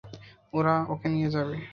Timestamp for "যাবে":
1.35-1.55